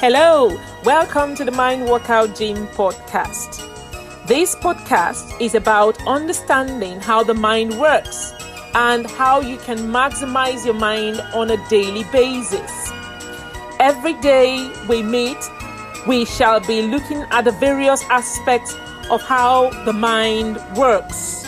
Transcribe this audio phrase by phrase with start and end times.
[0.00, 3.60] Hello, welcome to the Mind Workout Gym podcast.
[4.26, 8.32] This podcast is about understanding how the mind works
[8.72, 12.90] and how you can maximize your mind on a daily basis.
[13.78, 15.36] Every day we meet,
[16.08, 18.74] we shall be looking at the various aspects
[19.10, 21.46] of how the mind works.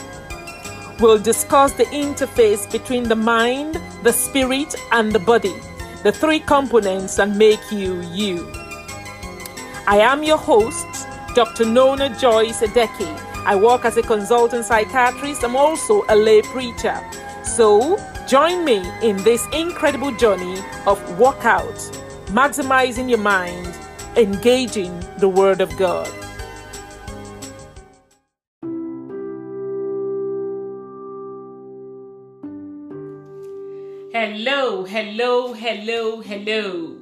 [1.00, 5.54] We'll discuss the interface between the mind, the spirit, and the body
[6.02, 8.50] the three components that make you you.
[9.86, 10.86] I am your host,
[11.34, 11.64] Dr.
[11.64, 13.18] Nona Joyce Adeki.
[13.44, 15.44] I work as a consultant psychiatrist.
[15.44, 16.98] I'm also a lay preacher.
[17.44, 21.74] So, join me in this incredible journey of workout,
[22.26, 23.76] maximizing your mind,
[24.16, 26.21] engaging the Word of God.
[34.22, 36.96] Hello, hello, hello, hello.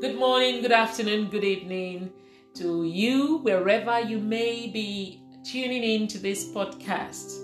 [0.00, 2.10] Good morning, good afternoon, good evening
[2.54, 7.34] to you, wherever you may be tuning in to this podcast.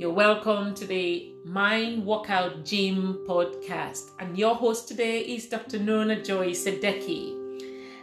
[0.00, 4.12] You're welcome to the Mind Workout Gym podcast.
[4.18, 5.78] And your host today is Dr.
[5.78, 7.36] Nona Joy Sedeki.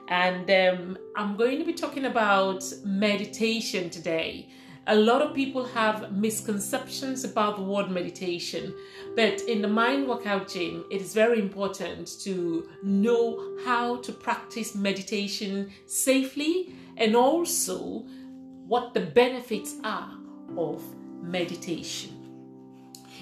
[0.08, 4.50] And um, I'm going to be talking about meditation today
[4.88, 8.74] a lot of people have misconceptions about the word meditation,
[9.18, 14.76] but in the Mind Workout Gym, it is very important to know how to practice
[14.76, 18.06] meditation safely and also
[18.66, 20.14] what the benefits are
[20.56, 20.82] of
[21.22, 22.14] meditation.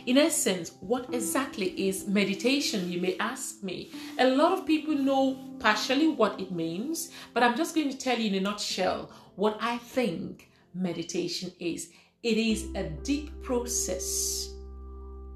[0.06, 3.92] In essence, what exactly is meditation, you may ask me?
[4.20, 8.20] A lot of people know partially what it means, but I'm just going to tell
[8.20, 11.90] you in a nutshell what I think meditation is
[12.24, 14.54] it is a deep process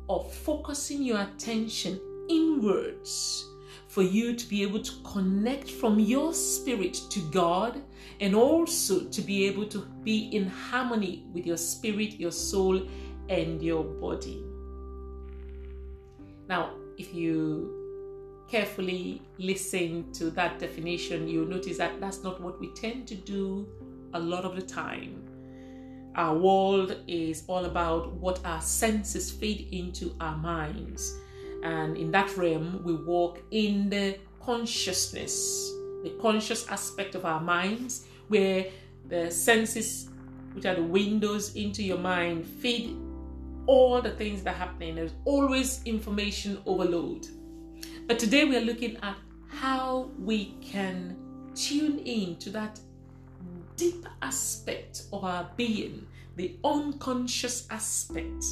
[0.10, 3.46] of focusing your attention inwards
[3.88, 7.82] for you to be able to connect from your spirit to God
[8.20, 12.82] and also to be able to be in harmony with your spirit, your soul,
[13.30, 14.44] and your body.
[16.48, 22.74] Now, if you carefully listen to that definition, you'll notice that that's not what we
[22.74, 23.68] tend to do
[24.14, 25.29] a lot of the time.
[26.20, 31.18] Our world is all about what our senses feed into our minds.
[31.64, 35.72] And in that realm, we walk in the consciousness,
[36.04, 38.66] the conscious aspect of our minds, where
[39.08, 40.10] the senses,
[40.52, 42.98] which are the windows into your mind, feed
[43.66, 44.96] all the things that are happening.
[44.96, 47.28] There's always information overload.
[48.08, 49.16] But today we are looking at
[49.48, 51.16] how we can
[51.56, 52.78] tune in to that
[53.80, 58.44] deep aspect of our being, the unconscious aspect.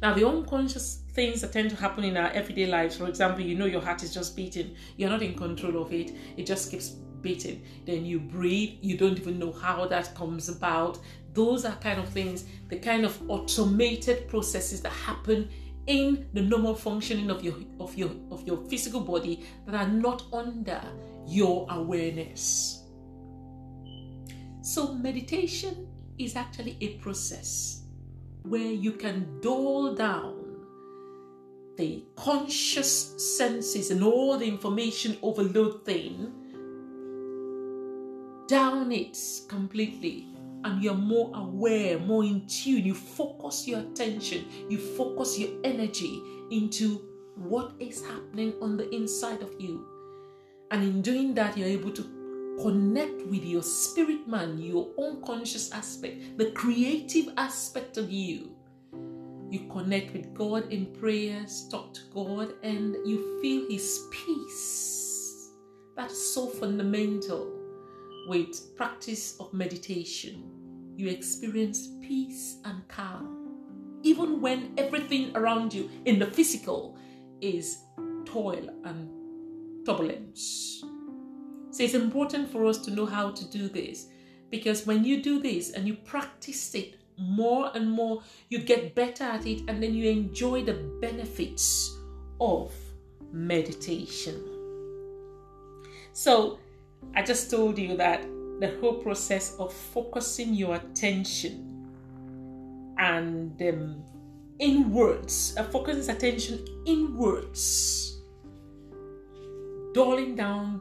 [0.00, 3.56] Now, the unconscious things that tend to happen in our everyday lives, for example, you
[3.56, 6.90] know your heart is just beating, you're not in control of it, it just keeps
[7.22, 7.64] beating.
[7.86, 11.00] Then you breathe, you don't even know how that comes about.
[11.32, 15.48] Those are kind of things, the kind of automated processes that happen
[15.88, 20.24] in the normal functioning of your of your of your physical body that are not
[20.32, 20.80] under
[21.26, 22.85] your awareness.
[24.66, 25.86] So, meditation
[26.18, 27.82] is actually a process
[28.42, 30.56] where you can dull down
[31.76, 36.32] the conscious senses and all the information overload thing,
[38.48, 39.16] down it
[39.46, 40.26] completely,
[40.64, 42.84] and you're more aware, more in tune.
[42.84, 47.02] You focus your attention, you focus your energy into
[47.36, 49.86] what is happening on the inside of you.
[50.72, 52.15] And in doing that, you're able to
[52.62, 58.50] connect with your spirit man, your unconscious aspect, the creative aspect of you.
[59.50, 65.50] You connect with God in prayers, talk to God, and you feel His peace.
[65.96, 67.52] That's so fundamental
[68.28, 70.42] with practice of meditation.
[70.96, 76.98] You experience peace and calm, even when everything around you in the physical
[77.40, 77.78] is
[78.24, 80.82] toil and turbulence.
[81.76, 84.06] So it's important for us to know how to do this
[84.48, 89.24] because when you do this and you practice it more and more, you get better
[89.24, 91.94] at it and then you enjoy the benefits
[92.40, 92.72] of
[93.30, 94.42] meditation.
[96.14, 96.58] So
[97.14, 98.22] I just told you that
[98.58, 101.90] the whole process of focusing your attention
[102.96, 104.02] and um,
[104.58, 108.18] inwards, uh, focusing attention inwards,
[109.92, 110.80] dulling down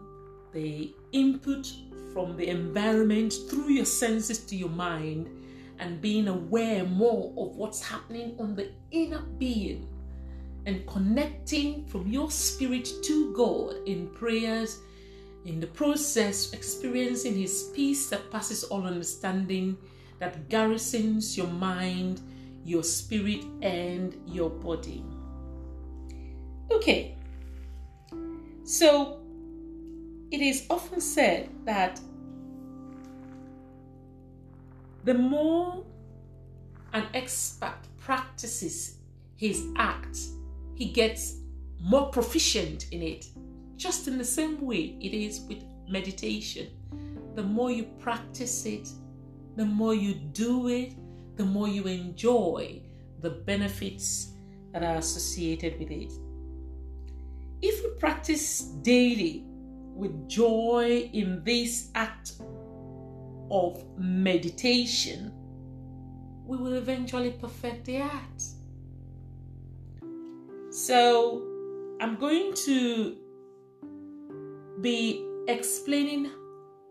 [0.55, 1.71] the input
[2.13, 5.29] from the environment through your senses to your mind
[5.79, 9.87] and being aware more of what's happening on the inner being
[10.65, 14.79] and connecting from your spirit to God in prayers
[15.45, 19.77] in the process, experiencing His peace that passes all understanding,
[20.19, 22.21] that garrisons your mind,
[22.63, 25.03] your spirit, and your body.
[26.71, 27.15] Okay,
[28.63, 29.19] so
[30.35, 31.97] it is often said that
[35.05, 35.85] the more
[36.91, 38.97] an expert practices
[39.37, 40.17] his act,
[40.75, 41.37] he gets
[41.79, 43.27] more proficient in it.
[43.77, 46.67] Just in the same way it is with meditation.
[47.35, 48.89] The more you practice it,
[49.55, 50.95] the more you do it,
[51.37, 52.81] the more you enjoy
[53.21, 54.33] the benefits
[54.73, 56.11] that are associated with it.
[57.61, 59.45] If we practice daily
[59.95, 62.33] with joy in this act
[63.49, 65.31] of meditation,
[66.45, 68.43] we will eventually perfect the art.
[70.71, 71.41] So,
[72.01, 73.15] I'm going to
[74.81, 76.29] be explaining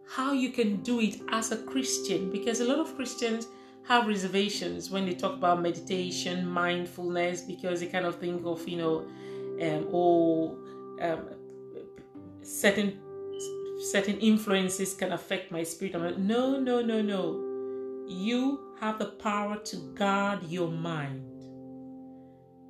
[0.09, 3.47] how you can do it as a Christian because a lot of Christians
[3.87, 8.79] have reservations when they talk about meditation, mindfulness, because they kind of think of, you
[8.79, 8.99] know,
[9.61, 10.59] um, oh,
[11.00, 11.29] um,
[12.44, 13.00] certain
[13.91, 15.94] certain influences can affect my spirit.
[15.94, 18.06] I'm like, no, no, no, no.
[18.06, 21.31] You have the power to guard your mind.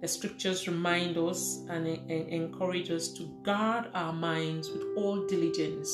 [0.01, 5.91] The scriptures remind us and, and encourage us to guard our minds with all diligence,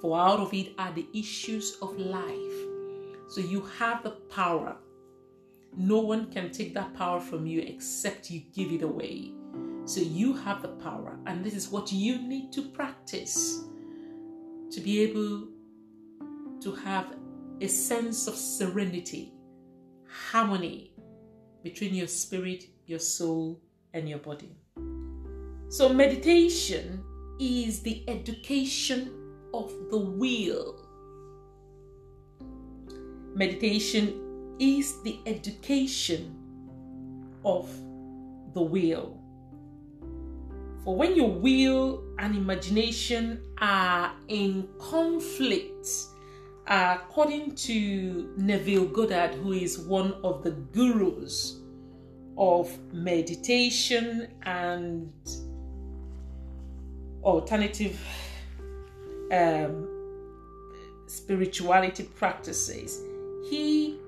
[0.00, 2.56] for out of it are the issues of life.
[3.28, 4.76] So you have the power.
[5.76, 9.32] No one can take that power from you except you give it away.
[9.86, 13.62] So you have the power, and this is what you need to practice
[14.72, 15.46] to be able
[16.60, 17.14] to have
[17.60, 19.32] a sense of serenity,
[20.08, 20.92] harmony
[21.62, 23.60] between your spirit, your soul,
[23.94, 24.56] and your body.
[25.68, 27.04] So, meditation
[27.38, 29.12] is the education
[29.54, 30.82] of the will.
[33.34, 36.34] Meditation is the education
[37.44, 37.70] of
[38.52, 39.25] the will.
[40.86, 45.88] For when your will and imagination are in conflict,
[46.68, 51.58] according to Neville Goddard, who is one of the gurus
[52.38, 55.12] of meditation and
[57.24, 57.98] alternative
[59.32, 59.88] um,
[61.08, 63.02] spirituality practices,
[63.50, 63.98] he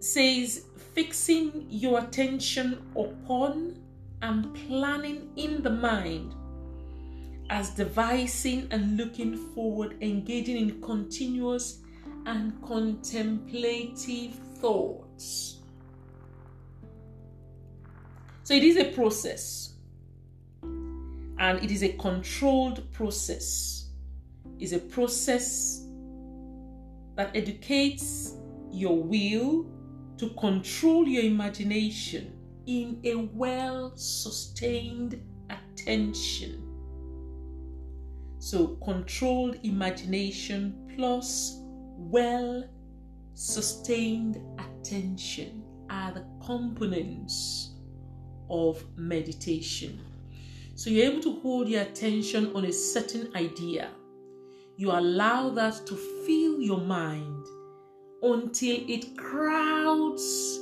[0.00, 0.64] says
[0.94, 3.82] fixing your attention upon
[4.22, 6.34] and planning in the mind
[7.50, 11.80] as devising and looking forward, engaging in continuous
[12.26, 15.60] and contemplative thoughts.
[18.42, 19.74] So it is a process
[20.62, 23.90] and it is a controlled process.
[24.58, 25.84] It's a process
[27.16, 28.34] that educates
[28.70, 29.66] your will
[30.18, 32.35] to control your imagination
[32.66, 35.20] in a well sustained
[35.50, 36.62] attention.
[38.38, 41.60] So, controlled imagination plus
[41.96, 42.68] well
[43.34, 47.74] sustained attention are the components
[48.50, 50.00] of meditation.
[50.74, 53.90] So, you're able to hold your attention on a certain idea.
[54.76, 57.46] You allow that to fill your mind
[58.22, 60.60] until it crowds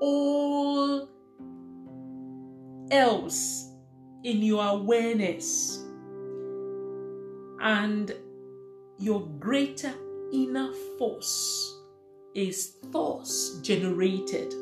[0.00, 1.08] all
[2.92, 3.70] else
[4.22, 5.82] in your awareness
[7.60, 8.14] and
[8.98, 9.92] your greater
[10.32, 11.80] inner force
[12.34, 14.52] is thoughts generated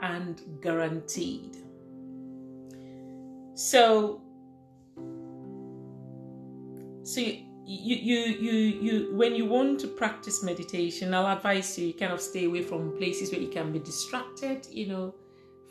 [0.00, 1.56] and guaranteed.
[3.54, 4.20] So,
[7.04, 7.36] so you,
[7.66, 12.20] you, you, you, when you want to practice meditation, I'll advise you, you kind of
[12.20, 15.14] stay away from places where you can be distracted, you know,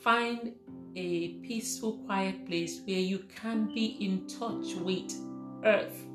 [0.03, 0.53] find
[0.95, 5.13] a peaceful, quiet place where you can be in touch with
[5.63, 6.05] earth.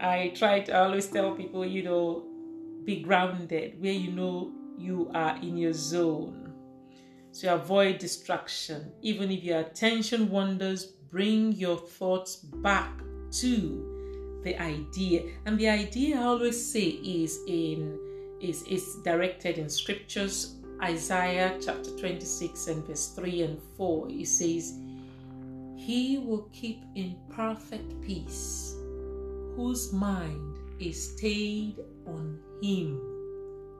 [0.00, 2.26] I try to always tell people, you know,
[2.84, 6.52] be grounded where you know you are in your zone.
[7.32, 8.92] So avoid distraction.
[9.00, 12.92] Even if your attention wanders, bring your thoughts back
[13.40, 15.22] to the idea.
[15.46, 17.98] And the idea I always say is in
[18.40, 24.74] is is directed in scriptures Isaiah chapter 26 and verse 3 and 4, it says,
[25.76, 28.76] He will keep in perfect peace
[29.56, 31.76] whose mind is stayed
[32.06, 33.00] on Him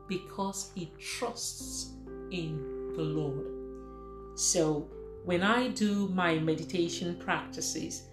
[0.08, 1.92] because he trusts
[2.30, 3.46] in the Lord.
[4.38, 4.88] So,
[5.24, 8.08] when I do my meditation practices,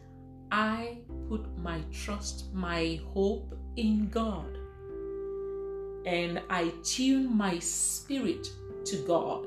[0.52, 4.58] I put my trust, my hope in God.
[6.06, 8.48] And I tune my spirit
[8.86, 9.46] to God.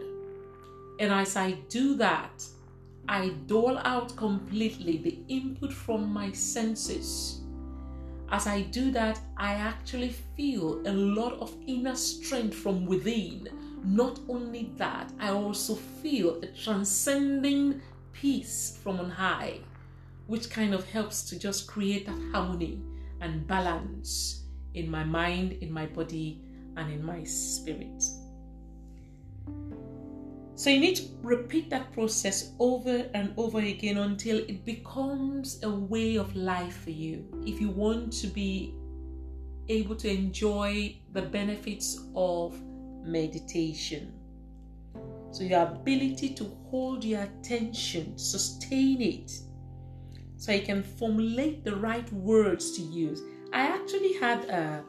[1.01, 2.45] And as I do that,
[3.09, 7.41] I dole out completely the input from my senses.
[8.31, 13.49] As I do that, I actually feel a lot of inner strength from within.
[13.85, 19.59] Not only that, I also feel a transcending peace from on high,
[20.27, 22.81] which kind of helps to just create that harmony
[23.21, 26.41] and balance in my mind, in my body,
[26.77, 28.03] and in my spirit.
[30.57, 35.71] So you need to repeat that process over and over again until it becomes a
[35.71, 37.25] way of life for you.
[37.45, 38.75] If you want to be
[39.69, 42.61] able to enjoy the benefits of
[43.03, 44.13] meditation.
[45.33, 49.33] So your ability to hold your attention, sustain it,
[50.37, 53.21] so you can formulate the right words to use.
[53.53, 54.85] I actually had a,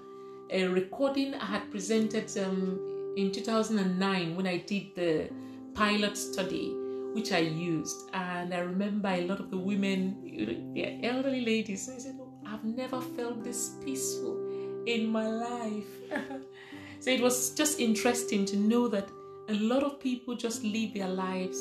[0.52, 5.30] a recording I had presented um, in 2009 when I did the
[5.76, 6.76] pilot study
[7.16, 8.10] which I used.
[8.14, 12.66] And I remember a lot of the women, the elderly ladies, I said, oh, I've
[12.66, 15.88] never felt this peaceful in my life.
[17.00, 19.10] so it was just interesting to know that
[19.48, 21.58] a lot of people just live their lives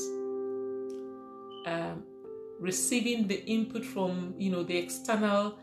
[1.67, 2.03] um,
[2.59, 5.59] receiving the input from you know the external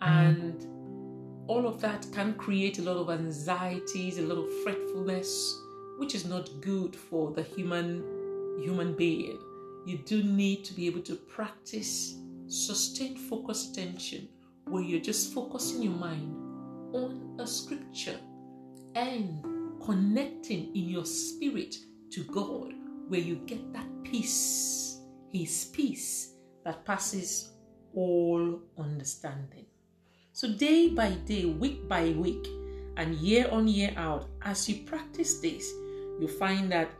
[0.00, 0.66] and
[1.46, 5.60] all of that can create a lot of anxieties a lot of fretfulness
[5.98, 8.02] which is not good for the human
[8.62, 9.38] human being.
[9.86, 14.28] You do need to be able to practice sustained focus attention
[14.64, 16.34] where you're just focusing your mind
[16.94, 18.18] on a scripture
[18.94, 19.44] and
[19.84, 21.76] connecting in your spirit
[22.10, 22.72] to God
[23.08, 25.00] where you get that peace,
[25.32, 27.52] His peace that passes
[27.94, 29.66] all understanding.
[30.32, 32.46] So, day by day, week by week,
[32.96, 35.72] and year on year out, as you practice this,
[36.20, 36.90] you find that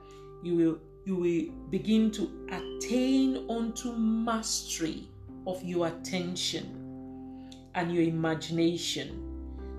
[0.42, 5.08] you will you will begin to attain unto mastery
[5.46, 9.24] of your attention and your imagination.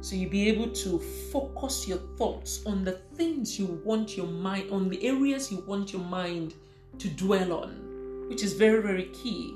[0.01, 0.97] So you'll be able to
[1.31, 5.93] focus your thoughts on the things you want your mind, on the areas you want
[5.93, 6.55] your mind
[6.97, 9.53] to dwell on, which is very, very key.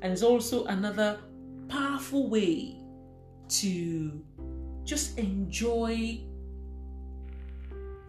[0.00, 1.18] And it's also another
[1.68, 2.76] powerful way
[3.48, 4.24] to
[4.84, 6.20] just enjoy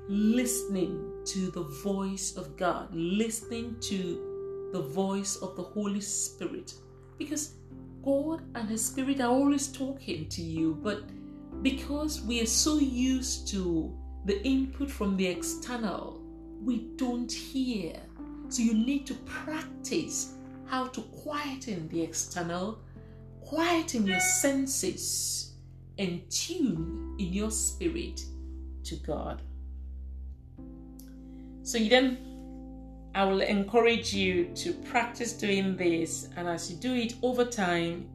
[0.08, 6.74] listening to the voice of God, listening to the voice of the Holy Spirit.
[7.18, 7.56] Because
[8.04, 11.04] God and His Spirit are always talking to you, but
[11.62, 16.22] because we are so used to the input from the external,
[16.62, 17.96] we don't hear.
[18.50, 20.34] So you need to practice
[20.66, 22.80] how to quieten the external,
[23.42, 25.54] quieten your senses,
[25.98, 28.22] and tune in your spirit
[28.84, 29.42] to God.
[31.64, 32.18] So you then
[33.16, 38.10] I will encourage you to practice doing this, and as you do it over time,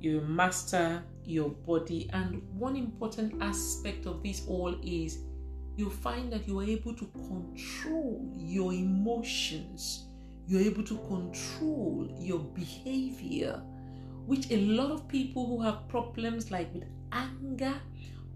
[0.00, 2.08] you master your body.
[2.12, 5.18] And one important aspect of this all is
[5.76, 10.06] you find that you are able to control your emotions,
[10.46, 13.60] you're able to control your behavior,
[14.24, 17.74] which a lot of people who have problems like with anger,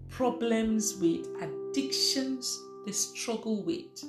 [0.09, 4.03] problems with addictions, they struggle with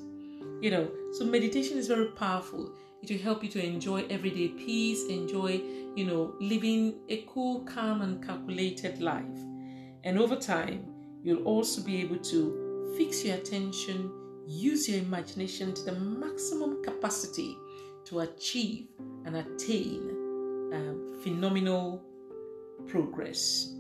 [0.63, 2.73] you know so meditation is very powerful.
[3.03, 5.61] It will help you to enjoy everyday peace enjoy
[5.97, 9.41] you know living a cool calm and calculated life.
[10.05, 10.87] And over time
[11.23, 14.11] you'll also be able to fix your attention
[14.47, 17.57] use your imagination to the maximum capacity
[18.05, 18.89] to achieve
[19.25, 20.11] and attain
[20.73, 22.05] um, phenomenal
[22.87, 23.73] progress.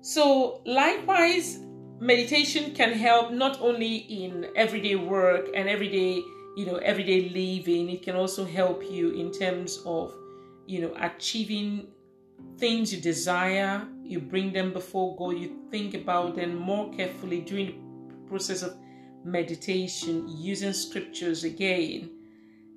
[0.00, 1.58] So likewise
[2.00, 6.22] meditation can help not only in everyday work and everyday
[6.56, 10.14] you know everyday living it can also help you in terms of
[10.66, 11.88] you know achieving
[12.56, 18.06] things you desire you bring them before god you think about them more carefully during
[18.08, 18.76] the process of
[19.24, 22.10] meditation using scriptures again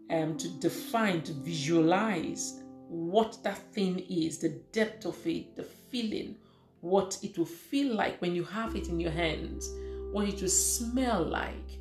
[0.09, 6.35] um, to define to visualize what that thing is the depth of it the feeling
[6.81, 9.69] what it will feel like when you have it in your hands,
[10.11, 11.79] what it will smell like.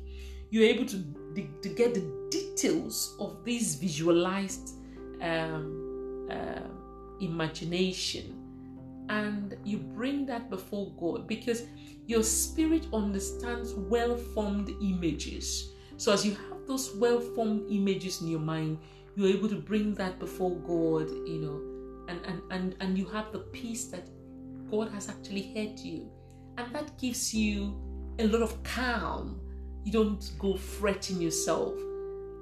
[0.49, 1.03] You're able to,
[1.61, 4.75] to get the details of this visualized
[5.21, 6.67] um, uh,
[7.19, 8.37] imagination
[9.09, 11.63] and you bring that before God because
[12.07, 15.73] your spirit understands well formed images.
[15.97, 18.79] So, as you have those well formed images in your mind,
[19.15, 23.31] you're able to bring that before God, you know, and, and, and, and you have
[23.31, 24.07] the peace that
[24.71, 26.09] God has actually heard you.
[26.57, 27.75] And that gives you
[28.19, 29.39] a lot of calm.
[29.83, 31.73] You don't go fretting yourself.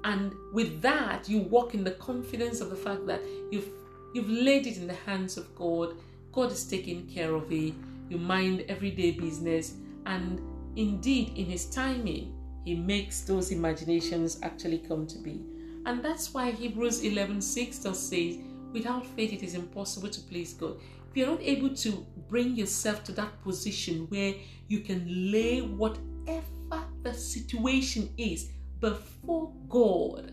[0.04, 3.20] And with that, you walk in the confidence of the fact that
[3.50, 3.68] you've
[4.14, 5.94] you've laid it in the hands of God.
[6.32, 7.74] God is taking care of it.
[8.08, 9.74] You mind everyday business,
[10.06, 10.40] and
[10.76, 12.34] indeed, in His timing,
[12.64, 15.44] He makes those imaginations actually come to be.
[15.86, 18.40] And that's why Hebrews 11 6 does say,
[18.72, 20.76] without faith, it is impossible to please God.
[21.10, 24.34] If you're not able to bring yourself to that position where
[24.68, 30.32] you can lay whatever the situation is before God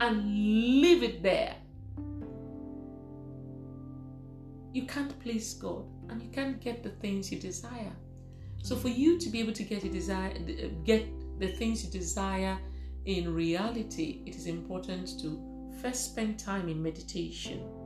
[0.00, 0.22] and
[0.82, 1.56] leave it there,
[4.74, 7.96] you can't please God and you can't get the things you desire.
[8.62, 11.06] So for you to be able to get a desire, uh, get
[11.38, 12.58] the things you desire
[13.06, 15.40] in reality, it is important to
[15.80, 17.77] first spend time in meditation.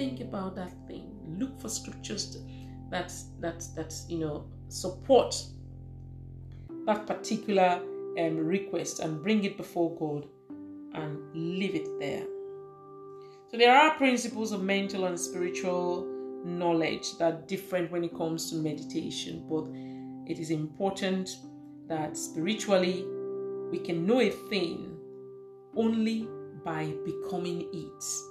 [0.00, 1.12] Think about that thing.
[1.38, 2.38] Look for scriptures
[2.90, 5.36] that that that you know support
[6.86, 7.82] that particular
[8.18, 10.26] um, request and bring it before God
[10.94, 12.24] and leave it there.
[13.50, 16.06] So there are principles of mental and spiritual
[16.46, 19.66] knowledge that are different when it comes to meditation, but
[20.32, 21.28] it is important
[21.88, 23.04] that spiritually
[23.70, 24.96] we can know a thing
[25.76, 26.26] only
[26.64, 28.29] by becoming it.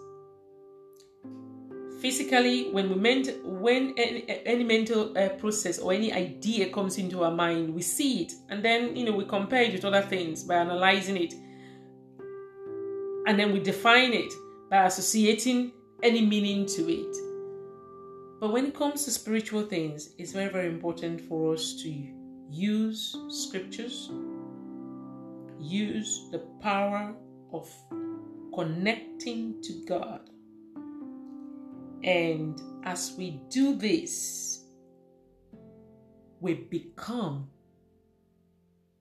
[2.02, 7.24] Physically, when we meant when any, any mental uh, process or any idea comes into
[7.24, 10.44] our mind, we see it, and then you know we compare it with other things
[10.44, 11.34] by analyzing it,
[13.28, 14.32] and then we define it
[14.70, 17.18] by associating any meaning to it.
[18.40, 21.90] But when it comes to spiritual things, it's very very important for us to
[22.50, 24.10] use scriptures,
[25.60, 27.14] use the power
[27.52, 27.70] of
[28.56, 30.30] connecting to God.
[32.04, 34.64] And as we do this,
[36.40, 37.50] we become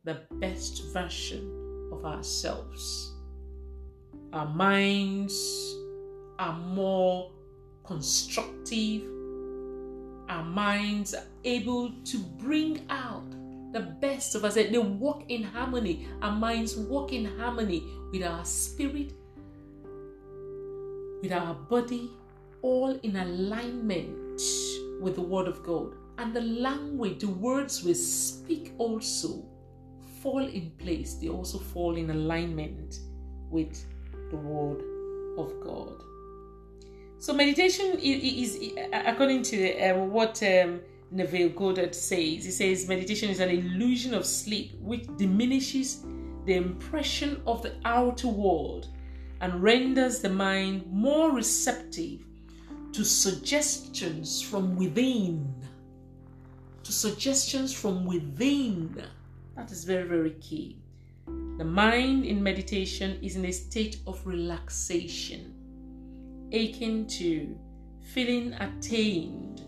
[0.04, 3.14] the best version of ourselves.
[4.32, 5.76] Our minds
[6.38, 7.30] are more
[7.84, 9.02] constructive.
[10.28, 13.24] Our minds are able to bring out
[13.72, 14.54] the best of us.
[14.54, 16.06] They walk in harmony.
[16.20, 19.12] Our minds walk in harmony with our spirit,
[21.22, 22.10] with our body,
[22.62, 24.40] all in alignment
[25.00, 25.94] with the Word of God.
[26.18, 29.44] And the language, the words we speak also
[30.20, 31.14] fall in place.
[31.14, 33.00] They also fall in alignment
[33.50, 33.84] with
[34.30, 34.82] the Word
[35.38, 36.02] of God.
[37.18, 42.44] So meditation is, is according to um, what um, Neville Goddard says.
[42.44, 46.04] He says meditation is an illusion of sleep which diminishes
[46.44, 48.88] the impression of the outer world
[49.40, 52.20] and renders the mind more receptive
[52.92, 55.54] to suggestions from within.
[56.84, 59.02] To suggestions from within.
[59.56, 60.80] That is very, very key.
[61.58, 65.54] The mind in meditation is in a state of relaxation,
[66.52, 67.58] akin to
[68.14, 69.62] feeling attained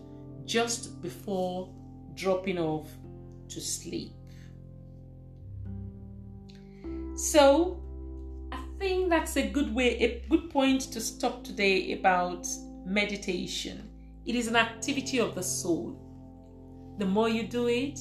[0.45, 1.69] just before
[2.15, 2.87] dropping off
[3.49, 4.13] to sleep.
[7.15, 7.83] So,
[8.51, 12.47] I think that's a good way, a good point to stop today about
[12.85, 13.89] meditation.
[14.25, 15.97] It is an activity of the soul.
[16.97, 17.99] The more you do it,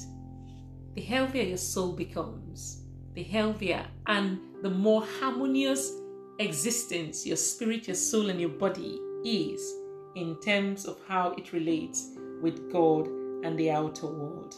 [0.94, 5.92] the healthier your soul becomes, the healthier and the more harmonious
[6.38, 9.74] existence your spirit, your soul, and your body is
[10.16, 12.10] in terms of how it relates
[12.42, 13.06] with God
[13.44, 14.54] and the outer world.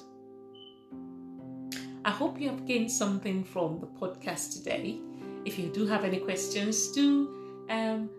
[2.04, 4.98] I hope you have gained something from the podcast today.
[5.44, 8.11] If you do have any questions, do um,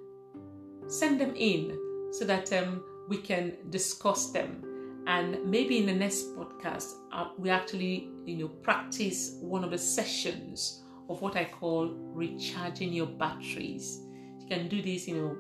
[0.88, 1.78] send them in
[2.14, 4.64] so that um, we can discuss them.
[5.08, 9.78] And maybe in the next podcast, uh, we actually, you know, practice one of the
[9.78, 14.00] sessions of what I call recharging your batteries.
[14.40, 15.38] You can do this, you know,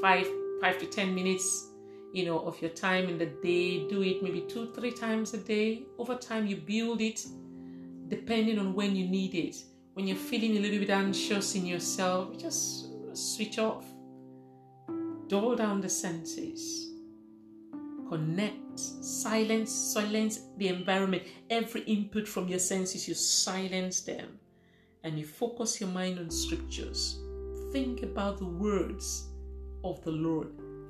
[0.00, 0.26] five
[0.60, 1.68] five to ten minutes
[2.12, 5.38] you know of your time in the day do it maybe two three times a
[5.38, 7.24] day over time you build it
[8.08, 9.56] depending on when you need it
[9.94, 13.84] when you're feeling a little bit anxious in yourself just switch off
[15.28, 16.90] dull down the senses
[18.08, 24.38] connect silence silence the environment every input from your senses you silence them
[25.04, 27.20] and you focus your mind on scriptures
[27.72, 29.28] think about the words
[29.84, 30.48] of the lord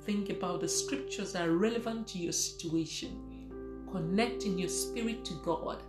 [0.09, 3.85] think about the scriptures that are relevant to your situation.
[3.91, 5.83] Connect in your spirit to God,